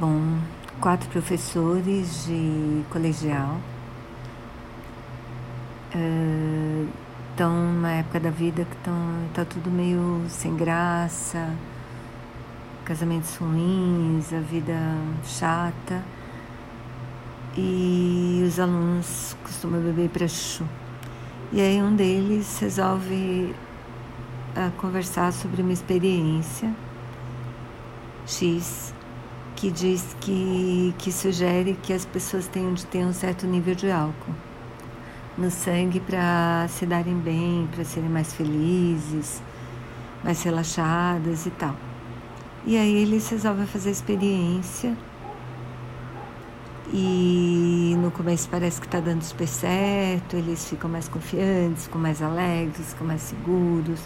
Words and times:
Bom, 0.00 0.38
quatro 0.80 1.10
professores 1.10 2.24
de 2.24 2.82
colegial. 2.88 3.58
Estão 7.30 7.52
uh, 7.52 7.72
numa 7.74 7.90
época 7.90 8.18
da 8.18 8.30
vida 8.30 8.64
que 8.64 8.74
estão 8.76 8.94
tá 9.34 9.44
tudo 9.44 9.70
meio 9.70 10.24
sem 10.26 10.56
graça, 10.56 11.54
casamentos 12.82 13.36
ruins, 13.36 14.32
a 14.32 14.40
vida 14.40 14.72
chata. 15.22 16.02
E 17.54 18.42
os 18.48 18.58
alunos 18.58 19.36
costumam 19.42 19.82
beber 19.82 20.08
para 20.08 20.26
chu. 20.26 20.64
E 21.52 21.60
aí 21.60 21.82
um 21.82 21.94
deles 21.94 22.58
resolve 22.58 23.54
uh, 24.56 24.70
conversar 24.78 25.30
sobre 25.34 25.60
uma 25.60 25.74
experiência 25.74 26.74
X 28.26 28.89
que 29.60 29.70
diz 29.70 30.16
que, 30.22 30.94
que 30.96 31.12
sugere 31.12 31.76
que 31.82 31.92
as 31.92 32.06
pessoas 32.06 32.46
tenham 32.46 32.72
de 32.72 32.86
ter 32.86 33.04
um 33.04 33.12
certo 33.12 33.46
nível 33.46 33.74
de 33.74 33.90
álcool 33.90 34.34
no 35.36 35.50
sangue 35.50 36.00
para 36.00 36.66
se 36.68 36.86
darem 36.86 37.14
bem, 37.16 37.68
para 37.70 37.84
serem 37.84 38.08
mais 38.08 38.32
felizes, 38.32 39.42
mais 40.24 40.42
relaxadas 40.42 41.44
e 41.44 41.50
tal. 41.50 41.76
E 42.64 42.78
aí 42.78 43.02
eles 43.02 43.28
resolvem 43.28 43.66
fazer 43.66 43.90
a 43.90 43.92
experiência 43.92 44.96
e 46.90 47.94
no 47.98 48.10
começo 48.10 48.48
parece 48.48 48.80
que 48.80 48.86
está 48.86 48.98
dando 48.98 49.22
super 49.22 49.46
certo, 49.46 50.36
eles 50.36 50.66
ficam 50.70 50.88
mais 50.88 51.06
confiantes, 51.06 51.84
ficam 51.84 52.00
mais 52.00 52.22
alegres, 52.22 52.94
ficam 52.94 53.06
mais 53.06 53.20
seguros, 53.20 54.00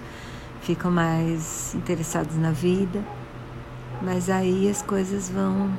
ficam 0.62 0.90
mais 0.90 1.76
interessados 1.76 2.36
na 2.36 2.50
vida. 2.50 3.04
Mas 4.04 4.28
aí 4.28 4.68
as 4.68 4.82
coisas 4.82 5.30
vão 5.30 5.72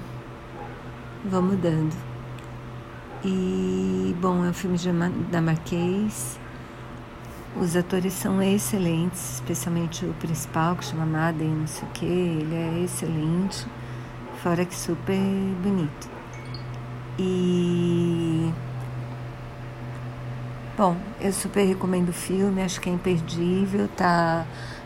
vão 1.24 1.42
mudando. 1.42 1.96
E 3.24 4.16
bom, 4.20 4.46
é 4.46 4.50
um 4.50 4.54
filme 4.54 4.78
da 5.32 5.42
Marquês. 5.42 6.40
Os 7.56 7.76
atores 7.76 8.14
são 8.14 8.42
excelentes, 8.42 9.36
especialmente 9.36 10.06
o 10.06 10.14
principal, 10.16 10.76
que 10.76 10.84
chama 10.84 11.06
Madden, 11.06 11.48
não 11.48 11.68
sei 11.68 11.88
o 11.88 11.92
que, 11.92 12.06
ele 12.06 12.54
é 12.54 12.84
excelente, 12.84 13.66
fora 14.44 14.66
que 14.66 14.76
super 14.76 15.18
bonito. 15.64 16.10
E 17.18 18.52
bom, 20.78 20.98
eu 21.22 21.32
super 21.32 21.66
recomendo 21.66 22.10
o 22.10 22.14
filme, 22.14 22.62
acho 22.62 22.82
que 22.82 22.90
é 22.90 22.94
imperdível, 22.94 23.88
tá 23.96 24.46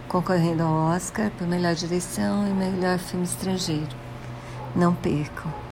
concorrendo 0.09 0.63
ao 0.63 0.95
Oscar 0.95 1.29
por 1.37 1.47
melhor 1.47 1.75
direção 1.75 2.47
e 2.47 2.51
melhor 2.51 2.97
filme 2.97 3.25
estrangeiro. 3.25 3.95
Não 4.75 4.93
percam. 4.93 5.53